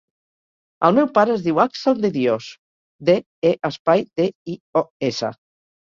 El 0.87 0.95
meu 0.99 1.09
pare 1.17 1.35
es 1.39 1.43
diu 1.47 1.59
Àxel 1.65 2.01
De 2.05 2.11
Dios: 2.15 2.47
de, 3.11 3.17
e, 3.51 3.55
espai, 3.71 4.03
de, 4.23 4.31
i, 4.55 4.57
o, 4.83 4.85
essa. 5.11 5.31